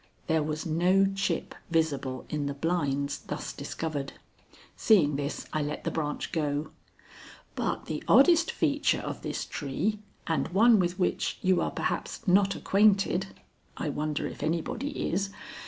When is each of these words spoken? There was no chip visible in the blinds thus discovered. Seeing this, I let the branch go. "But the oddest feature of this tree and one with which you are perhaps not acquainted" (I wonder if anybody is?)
There 0.25 0.41
was 0.41 0.65
no 0.65 1.05
chip 1.13 1.53
visible 1.69 2.25
in 2.27 2.47
the 2.47 2.55
blinds 2.55 3.19
thus 3.19 3.53
discovered. 3.53 4.13
Seeing 4.75 5.15
this, 5.15 5.45
I 5.53 5.61
let 5.61 5.83
the 5.83 5.91
branch 5.91 6.31
go. 6.31 6.71
"But 7.55 7.85
the 7.85 8.03
oddest 8.07 8.49
feature 8.51 9.01
of 9.01 9.21
this 9.21 9.45
tree 9.45 9.99
and 10.25 10.47
one 10.47 10.79
with 10.79 10.97
which 10.97 11.37
you 11.43 11.61
are 11.61 11.69
perhaps 11.69 12.27
not 12.27 12.55
acquainted" 12.55 13.27
(I 13.77 13.89
wonder 13.89 14.25
if 14.25 14.41
anybody 14.41 14.89
is?) 15.11 15.29